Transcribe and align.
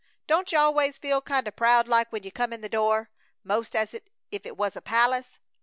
Don't 0.25 0.51
you 0.51 0.57
always 0.57 0.97
feel 0.97 1.21
kinda 1.21 1.51
proud 1.51 1.87
like 1.87 2.11
when 2.11 2.23
you 2.23 2.31
come 2.31 2.51
in 2.53 2.61
the 2.61 2.69
door, 2.69 3.11
'most 3.43 3.75
as 3.75 3.93
if 3.93 4.01
it 4.47 4.57
was 4.57 4.75
a 4.75 4.81
palace? 4.81 5.37